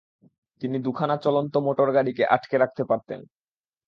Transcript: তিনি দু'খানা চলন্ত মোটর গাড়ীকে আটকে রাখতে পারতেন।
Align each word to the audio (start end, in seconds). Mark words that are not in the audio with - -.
তিনি 0.61 0.77
দু'খানা 0.79 1.15
চলন্ত 1.17 1.53
মোটর 1.57 1.89
গাড়ীকে 1.91 2.23
আটকে 2.25 2.55
রাখতে 2.57 2.83
পারতেন। 2.85 3.19